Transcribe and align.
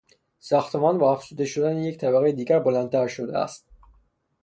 ساختمان 0.39 0.97
با 0.97 1.13
افزوده 1.13 1.45
شدن 1.45 1.77
یک 1.77 1.97
طبقهی 1.97 2.33
دیگر 2.33 2.59
بلندتر 2.59 3.07
شده 3.07 3.37
است. 3.37 3.67